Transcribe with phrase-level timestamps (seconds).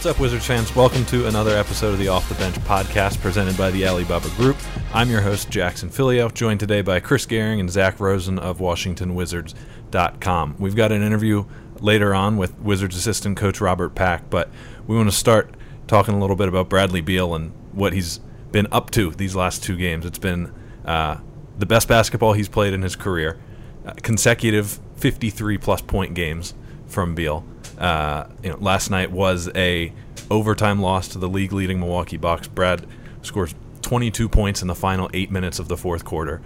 [0.00, 0.74] What's up, Wizards fans?
[0.74, 4.56] Welcome to another episode of the Off the Bench podcast presented by the Alibaba Group.
[4.94, 10.56] I'm your host, Jackson Filyo, joined today by Chris Gehring and Zach Rosen of WashingtonWizards.com.
[10.58, 11.44] We've got an interview
[11.80, 14.48] later on with Wizards assistant coach Robert Pack, but
[14.86, 15.54] we want to start
[15.86, 18.20] talking a little bit about Bradley Beal and what he's
[18.52, 20.06] been up to these last two games.
[20.06, 20.50] It's been
[20.86, 21.18] uh,
[21.58, 23.38] the best basketball he's played in his career,
[23.84, 26.54] uh, consecutive 53 plus point games
[26.86, 27.44] from Beal.
[27.80, 29.92] Uh, you know, last night was a
[30.30, 32.46] overtime loss to the league leading Milwaukee Bucks.
[32.46, 32.86] Brad
[33.22, 36.42] scores 22 points in the final eight minutes of the fourth quarter.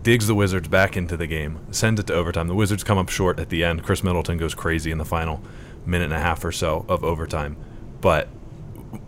[0.00, 2.48] Digs the Wizards back into the game, sends it to overtime.
[2.48, 3.82] The Wizards come up short at the end.
[3.82, 5.42] Khris Middleton goes crazy in the final
[5.84, 7.56] minute and a half or so of overtime.
[8.00, 8.28] But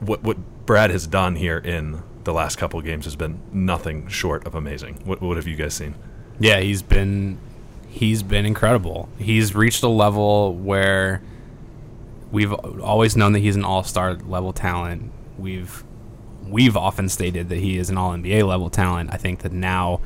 [0.00, 4.46] what what Brad has done here in the last couple games has been nothing short
[4.46, 5.00] of amazing.
[5.04, 5.94] What what have you guys seen?
[6.40, 7.38] Yeah, he's been
[7.88, 9.08] he's been incredible.
[9.18, 11.22] He's reached a level where
[12.30, 15.12] we've always known that he's an all-star level talent.
[15.38, 15.84] We've
[16.46, 19.10] we've often stated that he is an all NBA level talent.
[19.12, 20.00] I think that now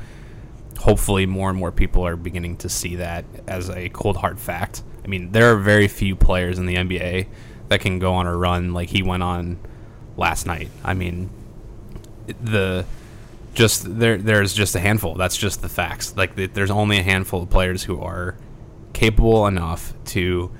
[0.79, 4.83] hopefully more and more people are beginning to see that as a cold hard fact.
[5.03, 7.27] I mean, there are very few players in the NBA
[7.69, 9.59] that can go on a run like he went on
[10.17, 10.69] last night.
[10.83, 11.29] I mean,
[12.41, 12.85] the
[13.53, 15.15] just there there's just a handful.
[15.15, 16.15] That's just the facts.
[16.17, 18.35] Like there's only a handful of players who are
[18.93, 20.51] capable enough to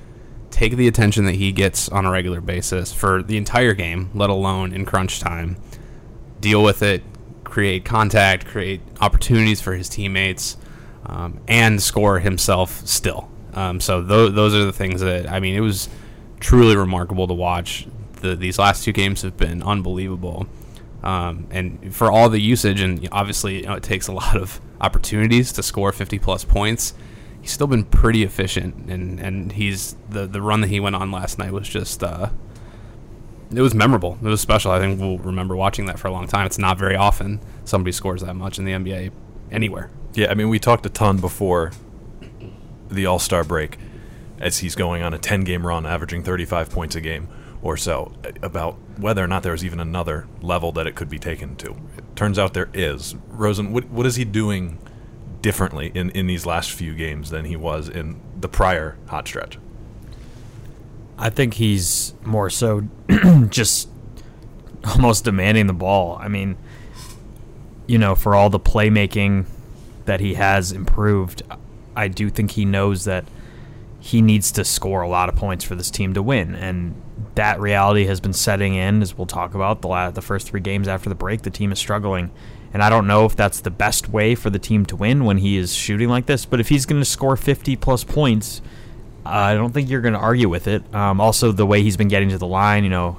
[0.50, 4.30] take the attention that he gets on a regular basis for the entire game, let
[4.30, 5.56] alone in crunch time.
[6.40, 7.02] Deal with it,
[7.42, 10.56] create contact, create opportunities for his teammates,
[11.06, 13.30] um, and score himself still.
[13.54, 15.54] Um, so th- those are the things that I mean.
[15.54, 15.88] It was
[16.40, 17.86] truly remarkable to watch.
[18.20, 20.46] The, these last two games have been unbelievable.
[21.04, 24.60] Um, and for all the usage, and obviously you know, it takes a lot of
[24.80, 26.94] opportunities to score 50 plus points.
[27.42, 31.12] He's still been pretty efficient, and, and he's the the run that he went on
[31.12, 32.30] last night was just uh,
[33.54, 34.18] it was memorable.
[34.22, 34.72] It was special.
[34.72, 36.46] I think we'll remember watching that for a long time.
[36.46, 39.12] It's not very often somebody scores that much in the NBA
[39.52, 39.90] anywhere.
[40.14, 41.72] Yeah, I mean we talked a ton before
[42.88, 43.76] the All Star break,
[44.40, 47.28] as he's going on a 10 game run, averaging 35 points a game
[47.60, 51.18] or so about whether or not there was even another level that it could be
[51.18, 51.70] taken to.
[51.96, 53.14] It turns out there is.
[53.28, 54.78] Rosen, what, what is he doing
[55.40, 59.58] differently in, in these last few games than he was in the prior hot stretch?
[61.18, 62.88] I think he's more so
[63.48, 63.88] just
[64.84, 66.18] almost demanding the ball.
[66.20, 66.56] I mean,
[67.86, 69.46] you know, for all the playmaking
[70.06, 71.42] that he has improved,
[71.96, 73.24] I do think he knows that
[74.00, 76.54] he needs to score a lot of points for this team to win.
[76.54, 77.00] And
[77.34, 80.60] that reality has been setting in, as we'll talk about the last, the first three
[80.60, 81.42] games after the break.
[81.42, 82.30] The team is struggling,
[82.72, 85.38] and I don't know if that's the best way for the team to win when
[85.38, 86.46] he is shooting like this.
[86.46, 88.60] But if he's going to score 50 plus points,
[89.26, 90.94] uh, I don't think you're going to argue with it.
[90.94, 93.18] Um, also, the way he's been getting to the line, you know,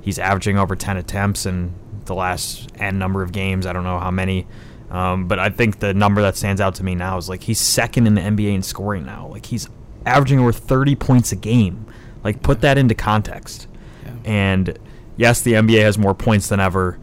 [0.00, 1.74] he's averaging over 10 attempts in
[2.04, 3.66] the last n number of games.
[3.66, 4.46] I don't know how many.
[4.90, 7.58] Um, but I think the number that stands out to me now is like he's
[7.58, 9.26] second in the NBA in scoring now.
[9.26, 9.68] Like he's
[10.04, 11.86] averaging over 30 points a game.
[12.26, 13.68] Like put that into context.
[14.04, 14.12] Yeah.
[14.24, 14.78] And
[15.16, 16.98] yes, the NBA has more points than ever.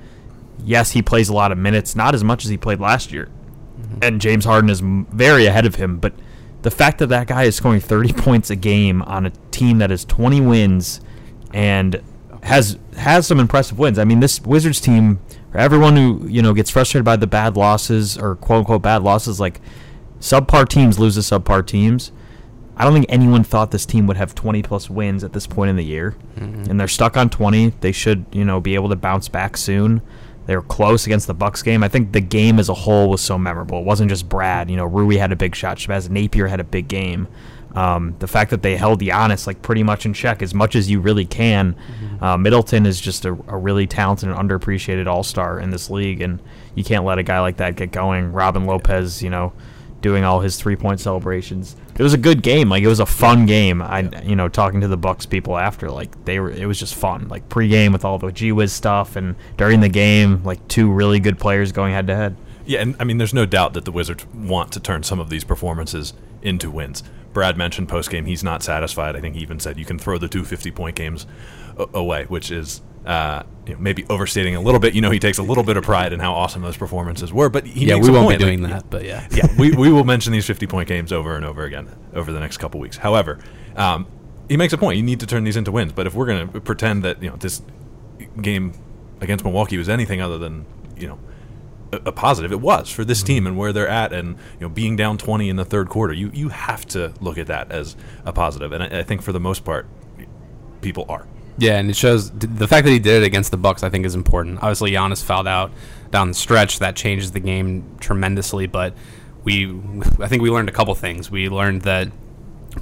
[0.66, 3.30] Yes, he plays a lot of minutes, not as much as he played last year.
[3.80, 4.00] Mm-hmm.
[4.02, 6.12] And James Harden is very ahead of him, but
[6.64, 9.92] the fact that that guy is scoring 30 points a game on a team that
[9.92, 11.00] has 20 wins
[11.54, 12.04] and
[12.42, 13.98] has has some impressive wins.
[13.98, 15.22] I mean, this Wizards team,
[15.54, 19.04] for everyone who, you know, gets frustrated by the bad losses or quote unquote bad
[19.04, 19.62] losses like
[20.20, 22.12] subpar teams lose to subpar teams
[22.76, 25.70] I don't think anyone thought this team would have 20 plus wins at this point
[25.70, 26.70] in the year, mm-hmm.
[26.70, 27.70] and they're stuck on 20.
[27.82, 30.02] They should, you know, be able to bounce back soon.
[30.46, 31.84] They were close against the Bucks game.
[31.84, 33.80] I think the game as a whole was so memorable.
[33.80, 34.70] It wasn't just Brad.
[34.70, 35.78] You know, Rui had a big shot.
[35.78, 37.28] Shabazz Napier had a big game.
[37.76, 40.92] Um, the fact that they held Giannis like pretty much in check as much as
[40.92, 41.74] you really can.
[41.74, 42.24] Mm-hmm.
[42.24, 46.22] Uh, Middleton is just a, a, really talented and underappreciated All Star in this league,
[46.22, 46.40] and
[46.76, 48.32] you can't let a guy like that get going.
[48.32, 49.54] Robin Lopez, you know
[50.04, 51.76] doing all his three point celebrations.
[51.98, 52.70] It was a good game.
[52.70, 53.82] Like it was a fun game.
[53.82, 56.94] I you know talking to the Bucks people after like they were it was just
[56.94, 57.28] fun.
[57.30, 61.20] Like pregame with all the G Wiz stuff and during the game like two really
[61.20, 62.36] good players going head to head.
[62.66, 65.30] Yeah, and I mean there's no doubt that the Wizards want to turn some of
[65.30, 66.14] these performances
[66.44, 67.02] into wins.
[67.32, 69.16] Brad mentioned post game he's not satisfied.
[69.16, 71.26] I think he even said you can throw the two 50 point games
[71.94, 74.94] away, which is uh, you know, maybe overstating a little bit.
[74.94, 77.50] You know, he takes a little bit of pride in how awesome those performances were.
[77.50, 78.40] But he yeah, we won't point.
[78.40, 78.90] be doing like, that.
[78.90, 81.90] But yeah, yeah, we, we will mention these fifty point games over and over again
[82.14, 82.98] over the next couple weeks.
[82.98, 83.40] However,
[83.76, 84.08] um,
[84.50, 84.98] he makes a point.
[84.98, 85.94] You need to turn these into wins.
[85.94, 87.62] But if we're going to pretend that you know this
[88.42, 88.74] game
[89.22, 90.66] against Milwaukee was anything other than
[90.98, 91.20] you know
[91.92, 93.28] a, a positive, it was for this mm-hmm.
[93.28, 96.14] team and where they're at, and you know being down twenty in the third quarter.
[96.14, 97.96] You you have to look at that as
[98.26, 98.72] a positive.
[98.72, 99.88] positive, and I, I think for the most part,
[100.82, 101.28] people are.
[101.58, 103.84] Yeah, and it shows the fact that he did it against the Bucks.
[103.84, 104.58] I think is important.
[104.58, 105.72] Obviously, Giannis fouled out
[106.12, 106.80] down the stretch.
[106.80, 108.68] That changes the game tremendously.
[108.68, 108.96] But
[109.44, 109.80] we,
[110.20, 111.30] I think we learned a couple things.
[111.30, 112.10] We learned that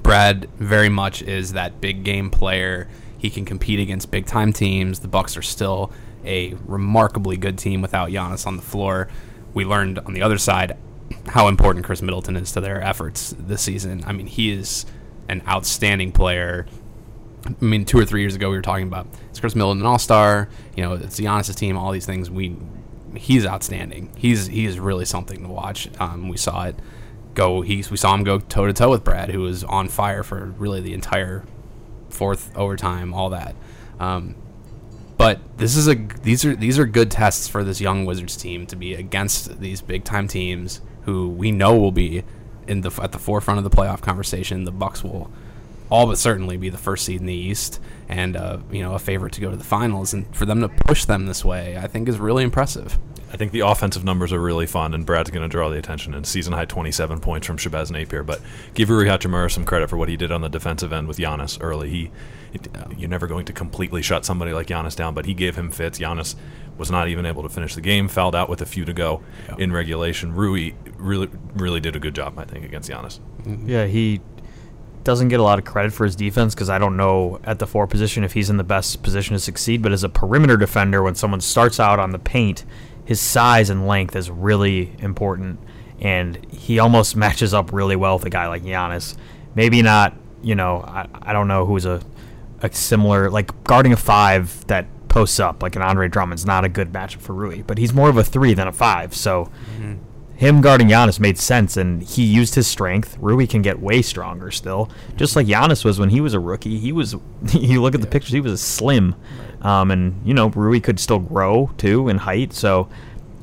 [0.04, 2.88] Brad very much is that big game player.
[3.18, 5.00] He can compete against big time teams.
[5.00, 5.92] The Bucks are still
[6.26, 9.10] a remarkably good team without Giannis on the floor.
[9.54, 10.78] We learned on the other side
[11.28, 14.04] how important Khris Middleton is to their efforts this season.
[14.06, 14.86] I mean, he is
[15.28, 16.68] an outstanding player.
[17.46, 19.88] I mean, two or three years ago, we were talking about it's Khris Middleton an
[19.88, 20.50] All Star?
[20.76, 21.78] You know, it's the Giannis' team.
[21.78, 22.30] All these things.
[22.30, 22.56] We
[23.16, 24.12] he's outstanding.
[24.16, 25.90] He's he is really something to watch.
[26.00, 26.76] Um, we saw it
[27.34, 27.62] go.
[27.62, 30.46] He we saw him go toe to toe with Brad, who was on fire for
[30.58, 31.44] really the entire
[32.10, 33.56] fourth overtime, all that.
[34.00, 34.36] Um,
[35.18, 38.66] but this is a these are these are good tests for this young Wizards team
[38.68, 42.24] to be against these big time teams who we know will be
[42.68, 44.64] in the at the forefront of the playoff conversation.
[44.64, 45.32] The Bucks will
[45.92, 47.80] all but certainly be the first seed in the East
[48.10, 50.14] and uh, you know a favorite to go to the finals.
[50.14, 52.98] And for them to push them this way, I think is really impressive.
[53.34, 56.14] I think the offensive numbers are really fun, and Brad's going to draw the attention.
[56.14, 58.24] And season high 27 points from Shabazz Napier.
[58.24, 58.42] But
[58.74, 61.58] give Rui Hachimura some credit for what he did on the defensive end with Giannis
[61.62, 61.90] early.
[61.90, 62.12] He,
[62.52, 62.68] it,
[62.98, 65.98] you're never going to completely shut somebody like Giannis down, but he gave him fits.
[65.98, 66.36] Giannis
[66.78, 69.24] was not even able to finish the game, fouled out with a few to go
[69.48, 69.56] yeah.
[69.60, 70.36] in regulation.
[70.36, 73.20] Rui really, really did a good job, I think, against Giannis.
[73.66, 74.20] Yeah, he
[75.04, 77.68] doesn't get a lot of credit for his defense because I don't know at the
[77.68, 79.82] four position if he's in the best position to succeed.
[79.82, 82.66] But as a perimeter defender, when someone starts out on the paint
[83.06, 85.60] his size and length is really important,
[86.00, 89.16] and he almost matches up really well with a guy like Giannis.
[89.56, 92.02] Maybe not, you know, I, I don't know who's a,
[92.62, 96.70] a similar, like guarding a five that posts up, like an Andre Drummond's not a
[96.70, 99.14] good matchup for Rui, but he's more of a three than a five.
[99.14, 99.96] So mm-hmm.
[100.42, 103.16] Him guarding Giannis made sense, and he used his strength.
[103.20, 106.80] Rui can get way stronger still, just like Giannis was when he was a rookie.
[106.80, 107.16] He was,
[107.54, 109.14] you look at the pictures, he was a slim.
[109.62, 112.90] Um, and you know, Rui could still grow too in height, so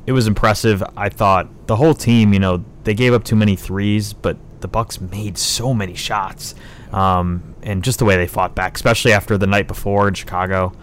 [0.07, 0.83] it was impressive.
[0.97, 4.67] I thought the whole team, you know, they gave up too many threes, but the
[4.67, 6.53] Bucks made so many shots,
[6.91, 10.73] um, and just the way they fought back, especially after the night before in Chicago,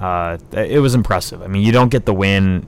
[0.00, 1.40] uh, it was impressive.
[1.40, 2.66] I mean, you don't get the win.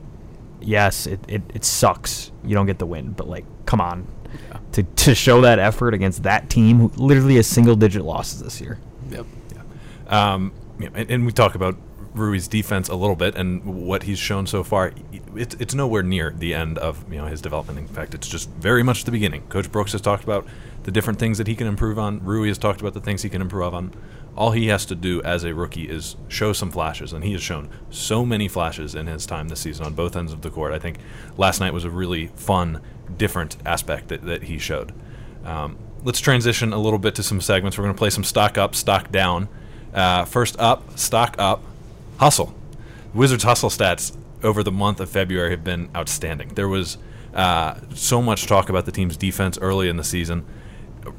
[0.64, 2.31] Yes, it, it, it sucks.
[2.44, 4.06] You don't get the win, but like, come on,
[4.50, 4.58] yeah.
[4.72, 8.61] to to show that effort against that team, who literally has single digit losses this
[8.61, 8.78] year.
[9.11, 9.26] Yep.
[9.55, 10.31] Yeah.
[10.31, 10.52] Um,
[10.94, 11.76] and, and we talk about
[12.14, 14.93] Rui's defense a little bit and what he's shown so far,
[15.34, 17.78] it's it's nowhere near the end of you know his development.
[17.78, 19.43] In fact, it's just very much the beginning.
[19.49, 20.46] Coach Brooks has talked about
[20.84, 22.25] the different things that he can improve on.
[22.25, 23.93] Rui has talked about the things he can improve on.
[24.37, 27.43] All he has to do as a rookie is show some flashes, and he has
[27.43, 30.73] shown so many flashes in his time this season on both ends of the court.
[30.73, 30.99] I think
[31.37, 32.81] last night was a really fun,
[33.17, 34.93] different aspect that, that he showed.
[35.45, 37.79] Um, let's transition a little bit to some segments.
[37.79, 39.49] We're going to play some stock up, stock down.
[39.93, 41.63] Uh, first up, stock up
[42.19, 42.55] hustle.
[43.13, 46.49] Wizards hustle stats over the month of February have been outstanding.
[46.55, 46.99] There was
[47.33, 50.45] uh, so much talk about the team's defense early in the season.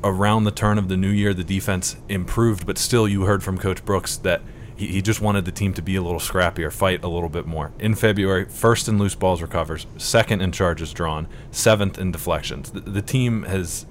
[0.03, 3.57] Around the turn of the new year, the defense improved, but still, you heard from
[3.57, 4.41] Coach Brooks that
[4.75, 7.45] he, he just wanted the team to be a little scrappier, fight a little bit
[7.45, 7.71] more.
[7.79, 12.71] In February, first in loose balls recovers, second in charges drawn, seventh in deflections.
[12.71, 13.85] The, the team has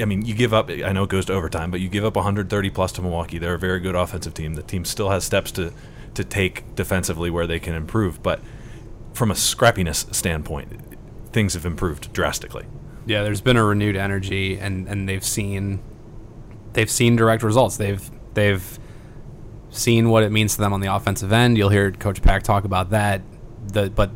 [0.00, 0.70] I mean, you give up.
[0.70, 3.38] I know it goes to overtime, but you give up 130 plus to Milwaukee.
[3.38, 4.54] They're a very good offensive team.
[4.54, 5.72] The team still has steps to
[6.14, 8.40] to take defensively where they can improve, but
[9.12, 10.80] from a scrappiness standpoint,
[11.32, 12.66] things have improved drastically.
[13.08, 15.80] Yeah, there's been a renewed energy, and and they've seen
[16.74, 17.78] they've seen direct results.
[17.78, 18.78] They've they've
[19.70, 21.56] seen what it means to them on the offensive end.
[21.56, 23.22] You'll hear Coach Pack talk about that.
[23.68, 24.10] The but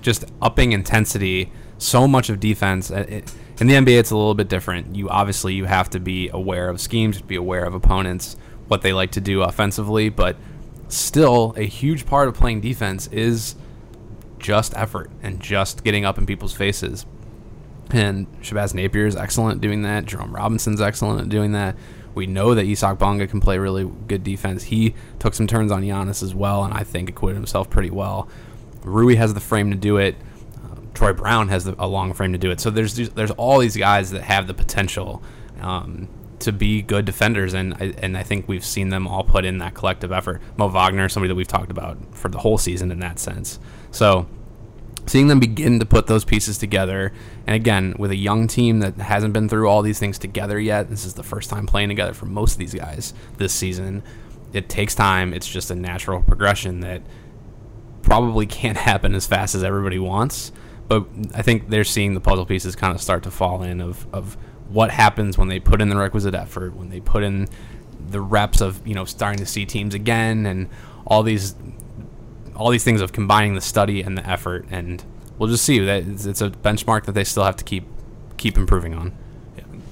[0.00, 1.52] just upping intensity.
[1.76, 2.90] So much of defense.
[2.90, 4.96] Uh, it, in the NBA, it's a little bit different.
[4.96, 8.94] You obviously you have to be aware of schemes, be aware of opponents, what they
[8.94, 10.36] like to do offensively, but
[10.88, 13.54] still a huge part of playing defense is
[14.38, 17.04] just effort and just getting up in people's faces.
[17.92, 20.06] And Shabazz Napier is excellent doing that.
[20.06, 21.76] Jerome Robinson's excellent at doing that.
[22.14, 24.64] We know that Isaac Bonga can play really good defense.
[24.64, 28.28] He took some turns on Giannis as well, and I think acquitted himself pretty well.
[28.82, 30.16] Rui has the frame to do it.
[30.94, 32.60] Troy Brown has a long frame to do it.
[32.60, 35.22] So there's there's all these guys that have the potential
[35.60, 36.08] um,
[36.40, 39.58] to be good defenders, and I, and I think we've seen them all put in
[39.58, 40.42] that collective effort.
[40.56, 43.58] Mo Wagner, somebody that we've talked about for the whole season in that sense.
[43.90, 44.26] So
[45.10, 47.12] seeing them begin to put those pieces together,
[47.46, 50.88] and again with a young team that hasn't been through all these things together yet,
[50.88, 54.02] this is the first time playing together for most of these guys this season.
[54.52, 55.32] It takes time.
[55.32, 57.02] It's just a natural progression that
[58.02, 60.52] probably can't happen as fast as everybody wants
[60.90, 64.08] but I think they're seeing the puzzle pieces kind of start to fall in of,
[64.12, 64.36] of
[64.68, 67.46] what happens when they put in the requisite effort, when they put in
[68.08, 70.68] the reps of you know starting to see teams again and
[71.06, 71.54] all these
[72.60, 75.02] all these things of combining the study and the effort and
[75.38, 77.84] we'll just see that it's, a benchmark that they still have to keep
[78.36, 79.12] keep improving on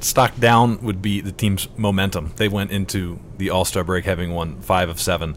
[0.00, 2.32] stock down would be the team's momentum.
[2.36, 5.36] They went into the All Star break having won five of seven,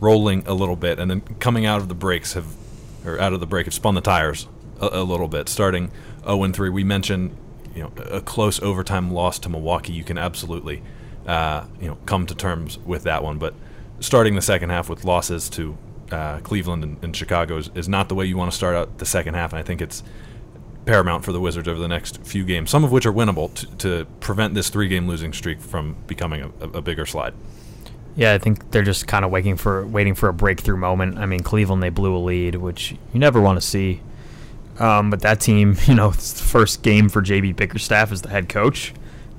[0.00, 2.46] rolling a little bit, and then coming out of the breaks have,
[3.04, 4.48] or out of the break, have spun the tires
[4.80, 5.48] a, a little bit.
[5.48, 5.90] Starting
[6.24, 7.36] 0 and 3, we mentioned
[7.74, 9.92] you know a close overtime loss to Milwaukee.
[9.92, 10.82] You can absolutely
[11.26, 13.54] uh, you know come to terms with that one, but
[14.00, 15.76] starting the second half with losses to
[16.12, 18.98] uh, Cleveland and, and Chicago is, is not the way you want to start out
[18.98, 20.02] the second half, and I think it's
[20.84, 23.66] paramount for the Wizards over the next few games, some of which are winnable to,
[23.76, 27.34] to prevent this three game losing streak from becoming a, a, bigger slide.
[28.16, 31.18] Yeah, I think they're just kind of waiting for waiting for a breakthrough moment.
[31.18, 34.00] I mean, Cleveland they blew a lead, which you never want to see.
[34.78, 38.28] Um, but that team, you know, it's the first game for JB Bickerstaff as the
[38.28, 38.92] head coach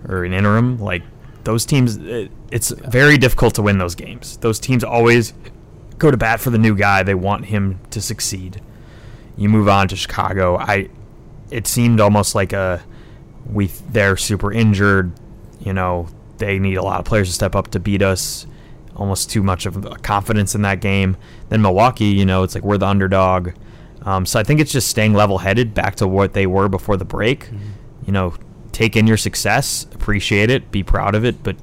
[0.08, 0.80] or an interim.
[0.80, 1.04] Like
[1.44, 4.38] those teams, it, it's very difficult to win those games.
[4.38, 5.34] Those teams always
[5.98, 7.04] go to bat for the new guy.
[7.04, 8.62] They want him to succeed.
[9.38, 10.58] You move on to Chicago.
[10.58, 10.90] I
[11.50, 12.84] it seemed almost like a
[13.52, 15.12] we they're super injured.
[15.60, 16.08] You know,
[16.38, 18.46] they need a lot of players to step up to beat us.
[18.96, 21.18] Almost too much of a confidence in that game.
[21.50, 23.52] Then Milwaukee, you know, it's like we're the underdog.
[24.04, 27.06] Um, so I think it's just staying level-headed, back to what they were before the
[27.06, 27.46] break.
[27.46, 27.58] Mm-hmm.
[28.06, 28.36] You know,
[28.72, 31.56] take in your success, appreciate it, be proud of it, but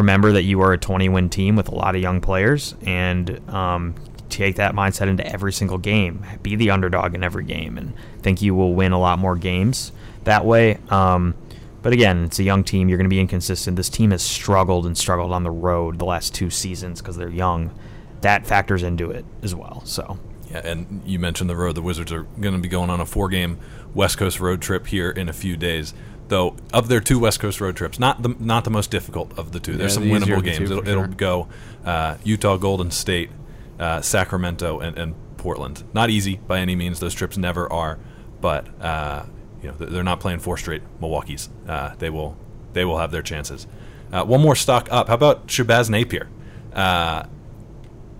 [0.00, 3.94] remember that you are a 20-win team with a lot of young players, and um,
[4.28, 6.24] take that mindset into every single game.
[6.42, 9.92] Be the underdog in every game, and think you will win a lot more games
[10.24, 10.78] that way.
[10.88, 11.34] Um,
[11.82, 12.88] but again, it's a young team.
[12.88, 13.76] You're going to be inconsistent.
[13.76, 17.28] This team has struggled and struggled on the road the last two seasons because they're
[17.28, 17.72] young.
[18.20, 19.82] That factors into it as well.
[19.84, 20.18] So.
[20.50, 21.76] Yeah, and you mentioned the road.
[21.76, 23.58] The Wizards are going to be going on a four-game
[23.94, 25.94] West Coast road trip here in a few days.
[26.30, 29.50] Though of their two West Coast road trips, not the not the most difficult of
[29.50, 29.76] the two.
[29.76, 30.70] There's yeah, some winnable games.
[30.70, 30.88] It'll, sure.
[30.88, 31.48] it'll, go
[31.84, 33.30] uh, Utah, Golden State,
[33.80, 35.82] uh, Sacramento, and, and, Portland.
[35.92, 37.00] Not easy by any means.
[37.00, 37.98] Those trips never are,
[38.40, 39.24] but uh,
[39.60, 41.48] you know they're not playing four straight Milwaukee's.
[41.66, 42.36] Uh, they will
[42.74, 43.66] they will have their chances.
[44.12, 45.08] Uh, one more stock up.
[45.08, 46.28] How about Shabazz Napier?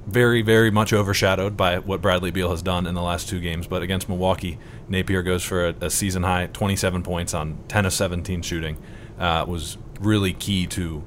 [0.07, 3.41] Uh, very very much overshadowed by what Bradley Beal has done in the last two
[3.41, 7.87] games, but against Milwaukee, Napier goes for a, a season high 27 points on 10
[7.87, 8.79] of 17 shooting.
[9.19, 11.05] Uh, was really key to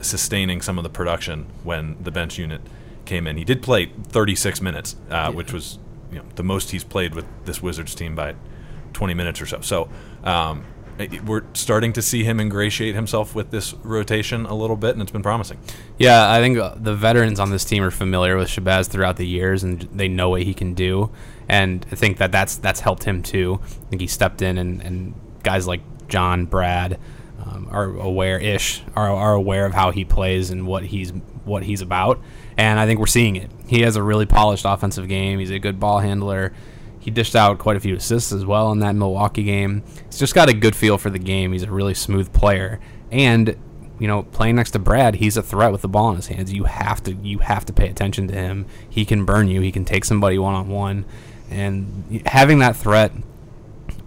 [0.00, 2.60] sustaining some of the production when the bench unit
[3.04, 3.36] came in.
[3.36, 5.28] He did play 36 minutes, uh, yeah.
[5.30, 5.78] which was
[6.10, 8.34] you know the most he's played with this Wizards team by
[8.92, 9.60] 20 minutes or so.
[9.60, 9.88] So
[10.24, 10.64] um,
[11.24, 15.12] we're starting to see him ingratiate himself with this rotation a little bit, and it's
[15.12, 15.58] been promising.
[15.98, 19.26] Yeah, I think uh, the veterans on this team are familiar with Shabazz throughout the
[19.26, 21.10] years, and they know what he can do.
[21.48, 23.60] And I think that that's that's helped him too.
[23.62, 26.98] I think he stepped in, and, and guys like John, Brad,
[27.44, 31.10] um, are aware-ish, are, are aware of how he plays and what he's
[31.44, 32.20] what he's about
[32.58, 33.50] and I think we're seeing it.
[33.68, 35.38] He has a really polished offensive game.
[35.38, 36.52] He's a good ball handler.
[37.08, 39.82] He dished out quite a few assists as well in that Milwaukee game.
[40.04, 41.52] He's just got a good feel for the game.
[41.52, 43.56] He's a really smooth player, and
[43.98, 46.52] you know, playing next to Brad, he's a threat with the ball in his hands.
[46.52, 48.66] You have to you have to pay attention to him.
[48.90, 49.62] He can burn you.
[49.62, 51.06] He can take somebody one on one,
[51.50, 53.10] and having that threat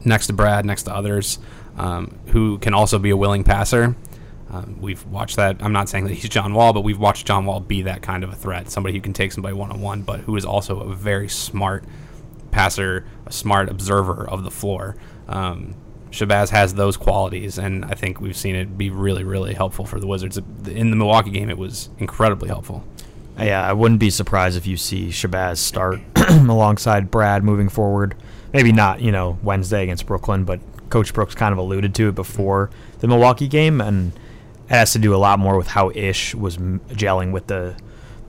[0.06, 1.40] next to Brad, next to others
[1.78, 3.96] um, who can also be a willing passer
[4.52, 5.58] um, we've watched that.
[5.62, 8.24] I'm not saying that he's John Wall, but we've watched John Wall be that kind
[8.24, 8.70] of a threat.
[8.70, 11.86] Somebody who can take somebody one on one, but who is also a very smart
[12.52, 14.96] passer, a smart observer of the floor.
[15.28, 15.76] Um,
[16.12, 20.00] Shabazz has those qualities, and I think we've seen it be really, really helpful for
[20.00, 20.38] the Wizards.
[20.66, 22.84] In the Milwaukee game, it was incredibly helpful.
[23.40, 28.16] Yeah, I wouldn't be surprised if you see Shabazz start alongside Brad moving forward.
[28.54, 32.16] Maybe not, you know, Wednesday against Brooklyn, but Coach Brooks kind of alluded to it
[32.16, 34.12] before the Milwaukee game, and
[34.66, 37.76] it has to do a lot more with how Ish was gelling with the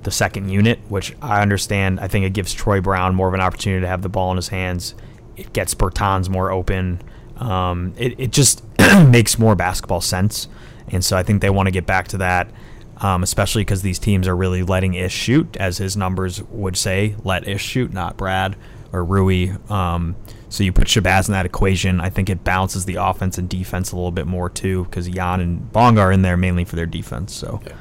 [0.05, 2.01] the second unit, which I understand.
[2.01, 4.37] I think it gives Troy Brown more of an opportunity to have the ball in
[4.37, 4.95] his hands.
[5.37, 7.01] It gets Bertans more open.
[7.37, 8.63] Um, it, it just
[9.07, 10.49] makes more basketball sense.
[10.89, 12.51] And so I think they want to get back to that,
[12.99, 17.15] um, especially because these teams are really letting Ish shoot, as his numbers would say,
[17.25, 18.57] let Ish shoot, not Brad
[18.93, 19.51] or Rui.
[19.71, 20.17] Um,
[20.49, 22.01] so you put Shabazz in that equation.
[22.01, 25.41] I think it balances the offense and defense a little bit more too, because Jan
[25.41, 27.35] and Bong are in there mainly for their defense.
[27.35, 27.61] So.
[27.67, 27.73] Yeah.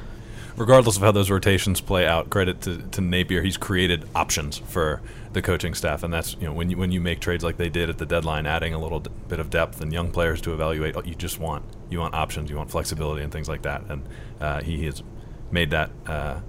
[0.56, 3.42] Regardless of how those rotations play out, credit to, to Napier.
[3.42, 5.00] He's created options for
[5.32, 7.70] the coaching staff, and that's you know when you when you make trades like they
[7.70, 10.52] did at the deadline, adding a little d- bit of depth and young players to
[10.52, 10.94] evaluate.
[11.06, 14.06] You just want you want options, you want flexibility and things like that, and
[14.40, 15.02] uh, he has
[15.50, 16.40] made that uh,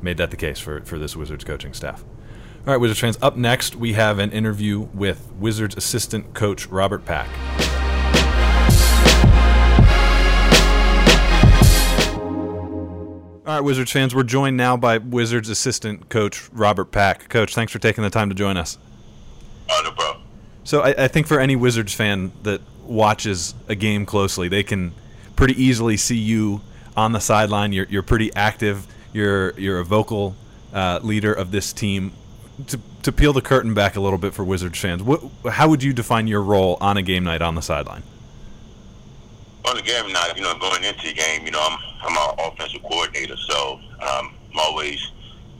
[0.00, 2.04] made that the case for for this Wizards coaching staff.
[2.66, 3.18] All right, Wizards fans.
[3.22, 7.28] Up next, we have an interview with Wizards assistant coach Robert Pack.
[13.46, 17.28] All right, Wizards fans, we're joined now by Wizards assistant coach Robert Pack.
[17.28, 18.76] Coach, thanks for taking the time to join us.
[19.70, 20.24] Oh, no problem.
[20.64, 24.92] So I, I think for any Wizards fan that watches a game closely, they can
[25.36, 26.60] pretty easily see you
[26.96, 27.72] on the sideline.
[27.72, 28.84] You're, you're pretty active.
[29.12, 30.34] You're you're a vocal
[30.72, 32.14] uh, leader of this team.
[32.66, 35.22] To, to peel the curtain back a little bit for Wizards fans, what,
[35.52, 38.02] how would you define your role on a game night on the sideline?
[39.66, 42.34] On the game night, you know, going into the game, you know, I'm I'm our
[42.48, 45.10] offensive coordinator, so um, I'm always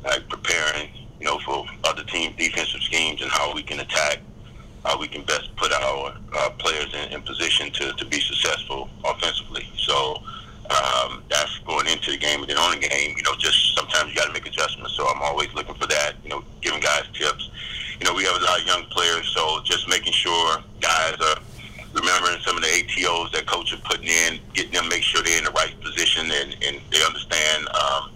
[0.04, 4.20] like preparing, you know, for other team defensive schemes and how we can attack,
[4.84, 8.88] how we can best put our uh, players in, in position to, to be successful
[9.04, 9.68] offensively.
[9.76, 10.22] So
[10.70, 14.10] um, that's going into the game, and then on the game, you know, just sometimes
[14.10, 14.94] you got to make adjustments.
[14.94, 17.50] So I'm always looking for that, you know, giving guys tips.
[17.98, 21.40] You know, we have a lot of young players, so just making sure guys are
[21.96, 25.38] remembering some of the ATOs that coach are putting in, getting them make sure they're
[25.38, 28.10] in the right position and, and they understand um,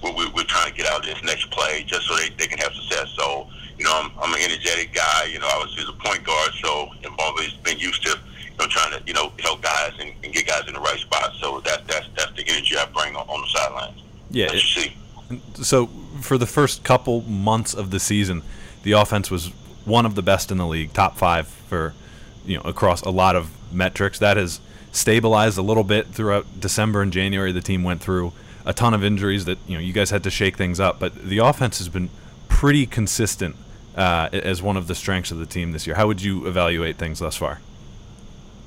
[0.00, 2.46] what we, we're trying to get out of this next play, just so they, they
[2.46, 3.12] can have success.
[3.16, 5.28] So, you know, I'm, I'm an energetic guy.
[5.30, 8.66] You know, I was a point guard, so I've always been used to, you know,
[8.66, 11.34] trying to, you know, help guys and, and get guys in the right spot.
[11.38, 14.02] So that, that's that's the energy I bring on, on the sidelines.
[14.30, 14.48] Yeah.
[14.58, 14.96] See.
[15.62, 15.88] So
[16.20, 18.42] for the first couple months of the season,
[18.82, 19.48] the offense was
[19.84, 21.94] one of the best in the league, top five for
[22.48, 24.18] you know across a lot of metrics.
[24.18, 24.60] That has
[24.92, 27.52] stabilized a little bit throughout December and January.
[27.52, 28.32] The team went through
[28.64, 31.14] a ton of injuries that you know you guys had to shake things up, but
[31.14, 32.10] the offense has been
[32.48, 33.54] pretty consistent
[33.96, 35.96] uh, as one of the strengths of the team this year.
[35.96, 37.60] How would you evaluate things thus far?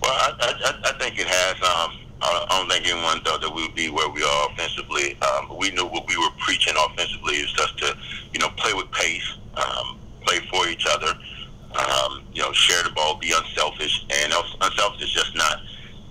[0.02, 1.56] Well, I, I, I think it has.
[1.62, 5.18] Um, I don't think anyone thought that we would be where we are offensively.
[5.22, 7.98] Um, we knew what we were preaching offensively is just to,
[8.34, 11.18] you know, play with pace, um, play for each other,
[11.76, 14.06] um, you know, share the ball, be unselfish.
[14.10, 15.62] And unselfish is just not,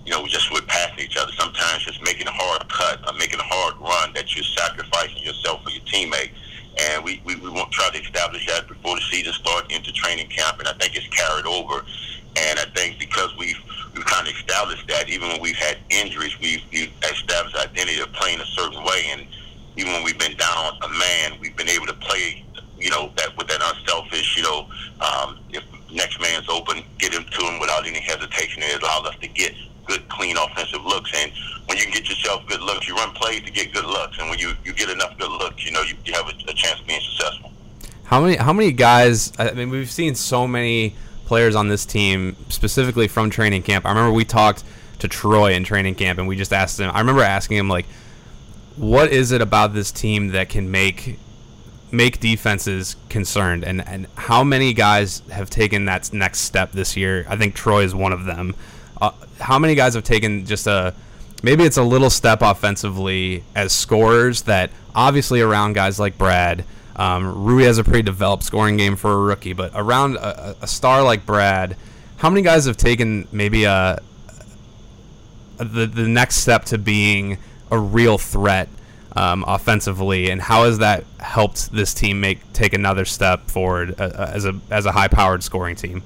[0.05, 1.31] you know, just with passing each other.
[1.33, 5.63] Sometimes just making a hard cut, or making a hard run that you're sacrificing yourself
[5.63, 6.31] for your teammate.
[6.79, 10.27] And we, we, we won't try to establish that before the season starts into training
[10.27, 10.59] camp.
[10.59, 11.85] And I think it's carried over.
[12.37, 13.59] And I think because we've
[13.93, 18.11] we've kind of established that, even when we've had injuries, we've, we've established identity of
[18.13, 19.03] playing a certain way.
[19.11, 19.27] And
[19.75, 22.43] even when we've been down a man, we've been able to play,
[22.79, 24.67] you know, that with that unselfish, you know,
[25.01, 28.63] um, if next man's open, get him to him without any hesitation.
[28.63, 29.53] It allows us to get
[29.85, 31.11] good, clean offensive looks.
[31.13, 31.31] And
[31.65, 34.17] when you can get yourself good looks, you run plays to get good looks.
[34.19, 36.53] And when you, you get enough good looks, you know, you, you have a, a
[36.53, 37.51] chance of being successful.
[38.11, 39.31] How many how many guys?
[39.39, 40.95] I mean, we've seen so many
[41.25, 43.85] players on this team, specifically from training camp.
[43.85, 44.65] I remember we talked
[44.99, 46.91] to Troy in training camp, and we just asked him.
[46.93, 47.85] I remember asking him like,
[48.75, 51.19] "What is it about this team that can make
[51.89, 57.25] make defenses concerned?" And and how many guys have taken that next step this year?
[57.29, 58.55] I think Troy is one of them.
[59.01, 60.93] Uh, how many guys have taken just a
[61.43, 66.65] maybe it's a little step offensively as scorers that obviously around guys like Brad.
[66.95, 70.67] Um, Rui has a pretty developed scoring game for a rookie, but around a, a
[70.67, 71.77] star like Brad,
[72.17, 73.99] how many guys have taken maybe a,
[75.59, 77.37] a the the next step to being
[77.69, 78.69] a real threat
[79.15, 84.29] um, offensively, and how has that helped this team make take another step forward uh,
[84.33, 86.03] as a as a high powered scoring team?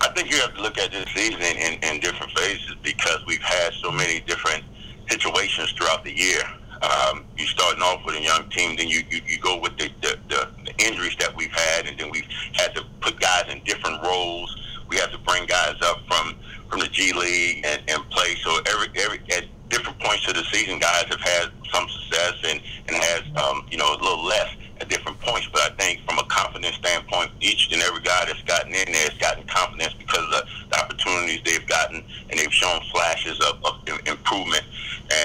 [0.00, 3.42] I think you have to look at this season in, in different phases because we've
[3.42, 4.64] had so many different
[5.08, 6.42] situations throughout the year.
[6.82, 9.90] Um, you starting off with a young team, then you, you, you go with the,
[10.00, 13.62] the, the, the injuries that we've had, and then we've had to put guys in
[13.64, 14.54] different roles.
[14.88, 16.36] We have to bring guys up from,
[16.70, 18.34] from the G League and, and play.
[18.42, 22.60] So every every at different points of the season, guys have had some success and
[22.88, 24.48] and has um, you know a little less
[24.80, 25.48] at different points.
[25.52, 29.08] But I think from a confidence standpoint, each and every guy that's gotten in there
[29.08, 33.64] has gotten confidence because of the, the opportunities they've gotten, and they've shown flashes of,
[33.64, 34.62] of improvement.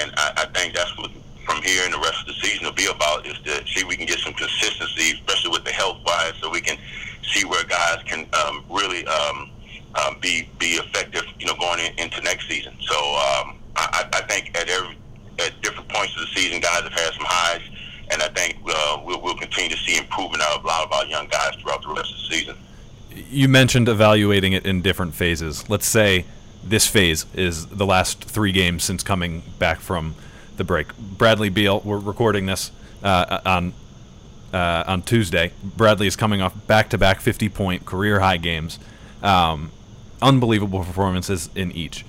[0.02, 1.12] And I, I think that's what
[1.46, 3.88] from here and the rest of the season will be about is to see if
[3.88, 6.78] we can get some consistency, especially with the health wise, so we can
[7.24, 9.50] see where guys can um, really um,
[9.96, 12.76] um, be be effective, you know, going in, into next season.
[12.82, 14.98] So um, I, I think at every
[15.40, 17.62] at different points of the season, guys have had some highs,
[18.12, 20.92] and I think uh, we'll, we'll continue to see improvement out of a lot of
[20.92, 22.56] our young guys throughout the rest of the season.
[23.30, 25.70] You mentioned evaluating it in different phases.
[25.70, 26.26] Let's say
[26.64, 30.16] this phase is the last three games since coming back from
[30.58, 30.96] the break.
[30.98, 32.72] Bradley Beal, we're recording this
[33.04, 33.74] uh, on
[34.54, 35.52] uh, on Tuesday.
[35.64, 38.78] Bradley is coming off back-to-back 50-point career high games,
[39.24, 39.72] um,
[40.22, 42.06] unbelievable performances in each.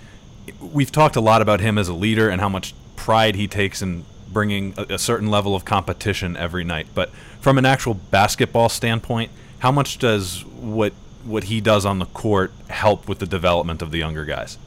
[0.61, 3.81] We've talked a lot about him as a leader and how much pride he takes
[3.81, 6.89] in bringing a, a certain level of competition every night.
[6.95, 9.31] But from an actual basketball standpoint,
[9.61, 10.93] how much does what
[11.25, 14.59] what he does on the court help with the development of the younger guys?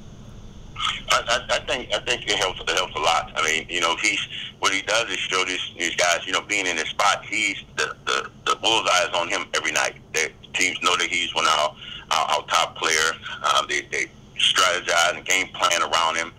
[1.10, 2.60] I, I, think I think it helps.
[2.62, 3.32] It helps a lot.
[3.36, 4.20] I mean, you know, he's
[4.60, 7.26] what he does is show these these guys, you know, being in his spot.
[7.26, 9.96] He's the the, the bullseye is on him every night.
[10.14, 11.76] The teams know that he's one of our,
[12.12, 13.12] our, our top player.
[13.44, 14.06] Um, they they
[14.38, 16.32] strategize and game plan around him.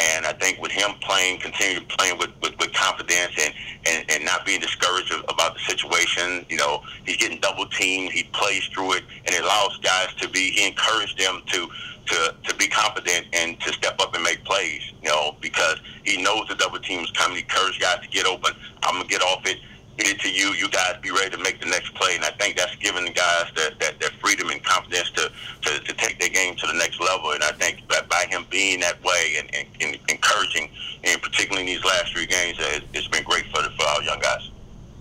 [0.00, 3.52] And I think with him playing, continue to playing with, with, with confidence and,
[3.86, 8.12] and, and not being discouraged about the situation, you know, he's getting double teamed.
[8.12, 10.50] He plays through it, and it allows guys to be.
[10.52, 11.68] He encouraged them to
[12.06, 16.20] to, to be confident and to step up and make plays, you know, because he
[16.20, 17.36] knows the double team is coming.
[17.36, 18.52] He encourages guys to get open.
[18.82, 19.58] I'm going to get off it,
[20.06, 20.52] it to you.
[20.52, 22.14] You guys be ready to make the next play.
[22.16, 25.30] And I think that's giving the guys that, that, that freedom and confidence to,
[25.62, 27.32] to, to take their game to the next level.
[27.32, 30.70] And I think that by him being that way and, and, and encouraging,
[31.04, 32.56] and particularly in these last three games,
[32.92, 34.50] it's been great for, the, for our young guys.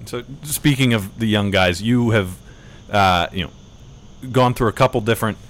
[0.06, 2.38] So speaking of the young guys, you have,
[2.90, 3.52] uh, you know,
[4.32, 5.38] gone through a couple different–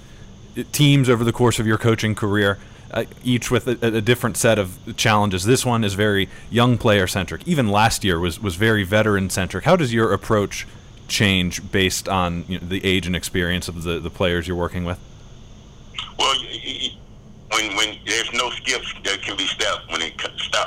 [0.72, 2.58] teams over the course of your coaching career,
[2.92, 5.44] uh, each with a, a, different set of challenges.
[5.44, 7.46] This one is very young player centric.
[7.46, 9.64] Even last year was was very veteran centric.
[9.64, 10.66] How does your approach
[11.08, 14.84] change based on you know, the age and experience of the, the players you're working
[14.84, 14.98] with?
[16.18, 16.34] Well,
[17.50, 20.14] when when there's no skips that can be stepped when it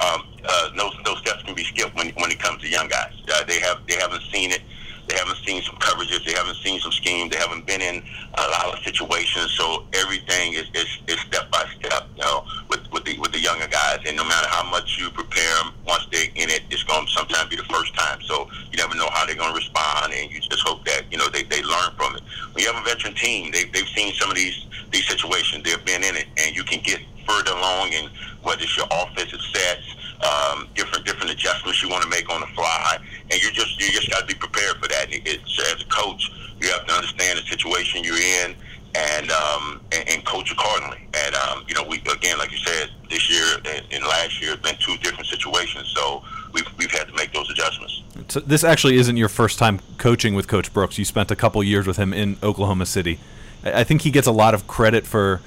[0.04, 3.14] um, uh, no no steps can be skipped when when it comes to young guys.
[3.34, 4.62] Uh, they have they haven't seen it
[5.08, 6.26] they haven't seen some coverages.
[6.26, 7.32] They haven't seen some schemes.
[7.32, 8.04] They haven't been in
[8.36, 9.52] a lot of situations.
[9.52, 13.40] So everything is, is, is step by step, you know, with, with the with the
[13.40, 14.00] younger guys.
[14.08, 17.12] And no matter how much you prepare them, once they're in it, it's going to
[17.12, 18.22] sometimes be the first time.
[18.22, 21.18] So you never know how they're going to respond, and you just hope that you
[21.18, 22.22] know they, they learn from it.
[22.54, 25.64] When you have a veteran team, they they've seen some of these these situations.
[25.64, 28.10] They've been in it, and you can get further along in
[28.42, 32.48] whether it's your offensive sets um, different different adjustments you want to make on the
[32.48, 32.98] fly,
[33.30, 35.08] and you just you just got to be prepared for that.
[35.10, 38.56] It's, as a coach, you have to understand the situation you're in
[38.96, 41.08] and um, and, and coach accordingly.
[41.14, 44.52] And um, you know, we again, like you said, this year and, and last year
[44.52, 48.04] have been two different situations, so we've we've had to make those adjustments.
[48.34, 50.98] So this actually isn't your first time coaching with Coach Brooks.
[50.98, 53.20] You spent a couple years with him in Oklahoma City.
[53.64, 55.40] I think he gets a lot of credit for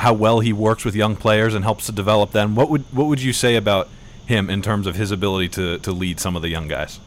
[0.00, 2.54] how well he works with young players and helps to develop them.
[2.54, 3.88] What would what would you say about
[4.26, 7.00] him in terms of his ability to, to lead some of the young guys?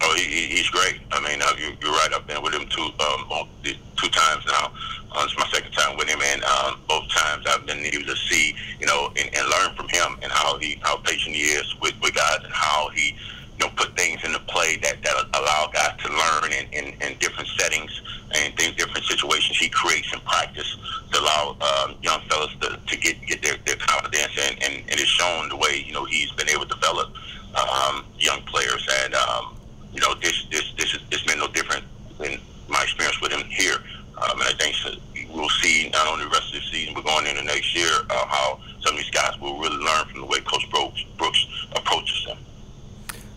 [0.00, 1.00] Oh, he, he's great.
[1.10, 2.10] I mean, uh, you, are right.
[2.14, 4.70] I've been with him two um, two times now.
[5.10, 8.16] Uh, it's my second time with him, and um, both times I've been able to
[8.16, 11.74] see, you know, and, and learn from him and how he how patient he is
[11.80, 13.16] with, with guys and how he
[13.58, 17.48] you know, put things into play that, that allow guys to learn in, in, different
[17.56, 18.02] settings
[18.34, 20.76] and in different situations he creates in practice
[21.12, 25.00] to allow um, young fellas to, to get, get their, their confidence and, and, and
[25.00, 27.14] it's shown the way, you know, he's been able to develop
[27.56, 29.56] um, young players and, um,
[29.92, 31.84] you know, this, this, this is, it's been no different
[32.24, 33.76] in my experience with him here.
[34.16, 34.90] Um, and I think so
[35.34, 38.26] we'll see not only the rest of the season, but going into next year, uh,
[38.26, 42.24] how some of these guys will really learn from the way Coach Brooks, Brooks approaches
[42.26, 42.38] them.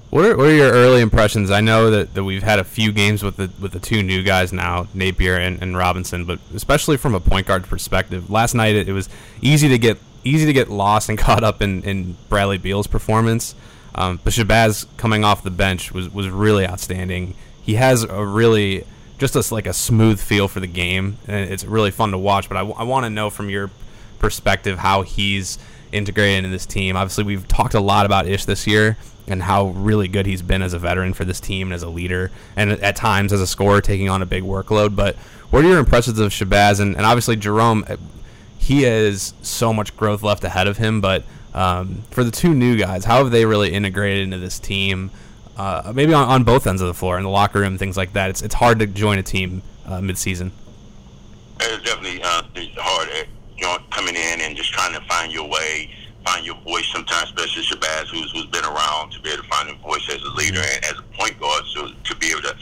[0.10, 1.52] What are, your early impressions?
[1.52, 4.24] I know that, that we've had a few games with the with the two new
[4.24, 8.30] guys now, Napier and, and Robinson, but especially from a point guard perspective.
[8.30, 9.10] Last night it, it was
[9.42, 13.56] easy to get easy to get lost and caught up in, in Bradley Beal's performance.
[13.96, 17.34] Um, but Shabazz coming off the bench was, was really outstanding.
[17.64, 18.86] He has a really
[19.18, 22.48] just a, like a smooth feel for the game, and it's really fun to watch.
[22.48, 23.72] But I, I want to know from your
[24.20, 25.58] perspective how he's
[25.92, 26.96] integrated into this team.
[26.96, 28.98] Obviously, we've talked a lot about Ish this year
[29.28, 31.90] and how really good he's been as a veteran for this team and as a
[31.90, 34.96] leader, and at times as a scorer taking on a big workload.
[34.96, 35.16] But
[35.50, 37.84] what are your impressions of Shabazz and, and obviously Jerome?
[37.88, 37.98] Uh,
[38.58, 41.24] he has so much growth left ahead of him, but
[41.54, 45.12] um, for the two new guys, how have they really integrated into this team?
[45.56, 48.14] Uh, maybe on, on both ends of the floor, in the locker room, things like
[48.14, 48.30] that.
[48.30, 50.52] It's it's hard to join a team uh, mid-season.
[51.60, 53.28] It's definitely uh, it's hard
[53.66, 55.90] uh, coming in and just trying to find your way
[56.28, 59.70] find your voice sometimes, especially Shabazz, who's, who's been around to be able to find
[59.70, 62.56] your voice as a leader and as a point guard, so to be able to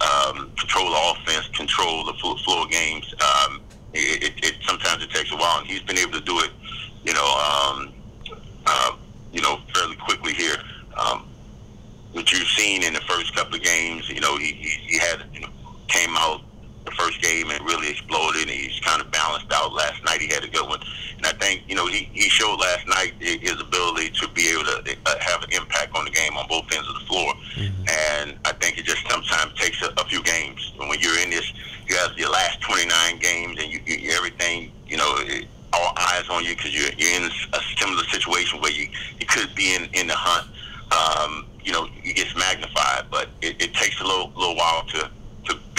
[0.00, 3.14] um, control the offense, control the flow of games.
[3.20, 3.60] Um,
[3.92, 6.50] it, it, it, sometimes it takes a while, and he's been able to do it,
[7.04, 7.92] you know, um,
[8.66, 8.96] uh,
[9.32, 10.56] you know, fairly quickly here.
[10.96, 11.26] Um,
[12.12, 15.24] what you've seen in the first couple of games, you know, he, he, he had,
[15.32, 15.48] you know,
[15.88, 16.40] came out
[16.84, 18.42] the first game and really exploded.
[18.42, 19.72] And he's kind of balanced out.
[19.72, 20.80] Last night he had a good one,
[21.16, 24.64] and I think you know he, he showed last night his ability to be able
[24.64, 27.34] to uh, have an impact on the game on both ends of the floor.
[27.56, 27.84] Mm-hmm.
[27.88, 30.72] And I think it just sometimes takes a, a few games.
[30.80, 31.52] And when you're in this,
[31.86, 35.14] you have your last 29 games, and you, you everything you know.
[35.18, 38.88] It, all eyes on you because you're, you're in a similar situation where you,
[39.20, 40.50] you could be in, in the hunt.
[40.90, 44.98] Um, you know, it gets magnified, but it, it takes a little little while to
[44.98, 45.10] to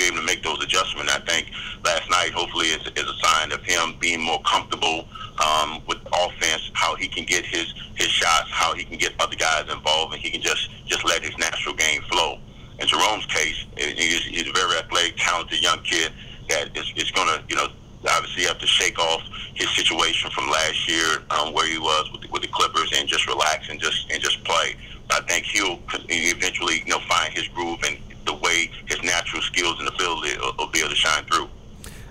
[0.01, 1.13] be able to make those adjustments.
[1.13, 1.51] I think
[1.85, 5.05] last night, hopefully, is, is a sign of him being more comfortable
[5.37, 9.35] um, with offense, how he can get his his shots, how he can get other
[9.35, 12.39] guys involved, and he can just just let his natural game flow.
[12.79, 16.11] In Jerome's case, he's, he's a very athletic, talented young kid
[16.49, 17.67] that is, is going to, you know,
[18.09, 19.21] obviously have to shake off
[19.53, 23.07] his situation from last year, um, where he was with the, with the Clippers, and
[23.07, 24.75] just relax and just and just play.
[25.11, 29.79] I think he'll eventually, you know, find his groove and the way his natural skills
[29.79, 31.49] and ability will, will be able to shine through.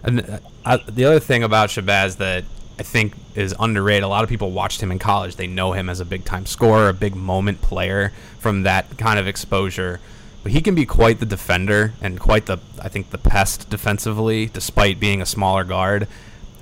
[0.03, 2.45] And uh, the other thing about Shabazz that
[2.81, 4.05] I think is underrated.
[4.05, 5.37] A lot of people watched him in college.
[5.37, 9.19] They know him as a big time scorer, a big moment player from that kind
[9.19, 10.01] of exposure.
[10.43, 14.47] But he can be quite the defender and quite the I think the pest defensively,
[14.47, 16.09] despite being a smaller guard.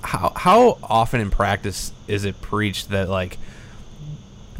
[0.01, 3.37] How how often in practice is it preached that like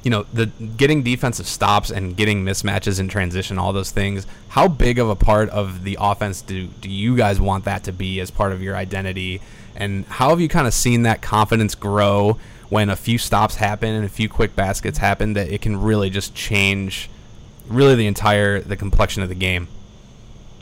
[0.04, 4.68] you know the getting defensive stops and getting mismatches in transition all those things how
[4.68, 8.20] big of a part of the offense do do you guys want that to be
[8.20, 9.42] as part of your identity?
[9.76, 13.90] And how have you kind of seen that confidence grow when a few stops happen
[13.90, 17.10] and a few quick baskets happen that it can really just change
[17.68, 19.68] really the entire the complexion of the game?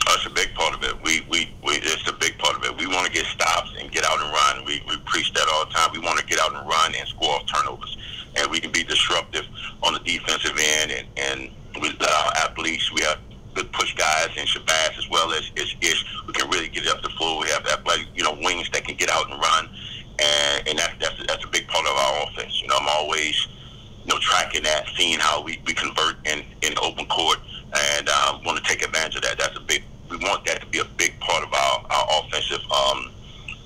[0.06, 0.94] Oh, That's a big part of it.
[1.02, 2.76] We we, we it's a big part of it.
[2.76, 4.66] We want to get stops and get out and run.
[4.66, 5.90] We, we preach that all the time.
[5.94, 7.87] We want to get out and run and score off turnovers
[8.48, 9.46] and we can be disruptive
[9.82, 10.90] on the defensive end.
[10.90, 13.18] And, and with our athletes, we have
[13.54, 16.04] good push guys and Shabazz as well as, Ish.
[16.26, 17.40] We can really get it up the floor.
[17.40, 19.68] We have athletic, you know, wings that can get out and run.
[20.20, 22.60] And, and that's, that's, a, that's a big part of our offense.
[22.62, 23.46] You know, I'm always,
[24.04, 27.38] you know, tracking that, seeing how we, we convert in, in open court
[27.96, 29.38] and um, want to take advantage of that.
[29.38, 32.64] That's a big, we want that to be a big part of our, our offensive
[32.72, 33.12] um,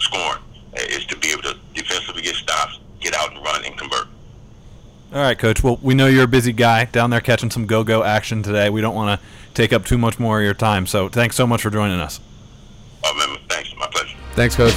[0.00, 0.42] scoring
[0.74, 4.08] is to be able to defensively get stops, get out and run and convert.
[5.12, 5.62] All right, Coach.
[5.62, 8.70] Well, we know you're a busy guy down there catching some go-go action today.
[8.70, 10.86] We don't want to take up too much more of your time.
[10.86, 12.18] So thanks so much for joining us.
[13.04, 13.74] Oh, man, thanks.
[13.76, 14.16] My pleasure.
[14.32, 14.72] Thanks, Coach.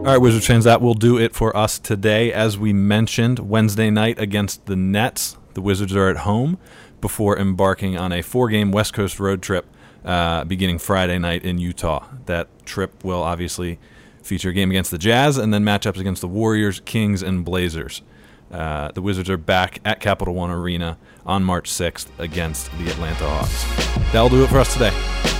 [0.00, 2.30] All right, Wizards fans, that will do it for us today.
[2.30, 6.58] As we mentioned, Wednesday night against the Nets, the Wizards are at home
[7.00, 9.64] before embarking on a four-game West Coast road trip
[10.04, 12.04] uh, beginning Friday night in Utah.
[12.26, 13.78] That trip will obviously
[14.22, 18.02] feature a game against the Jazz and then matchups against the Warriors, Kings, and Blazers.
[18.50, 23.24] Uh, the Wizards are back at Capital One Arena on March 6th against the Atlanta
[23.26, 24.12] Hawks.
[24.12, 25.31] That'll do it for us today.